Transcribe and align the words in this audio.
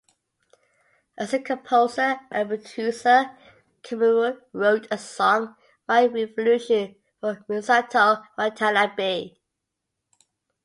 As 1.15 1.31
a 1.31 1.37
composer 1.39 2.19
and 2.31 2.49
producer, 2.49 3.37
Komuro 3.83 4.41
wrote 4.51 4.87
a 4.89 4.97
song 4.97 5.55
"My 5.87 6.07
Revolution" 6.07 6.95
for 7.19 7.35
Misato 7.47 8.25
Watanabe. 8.35 9.35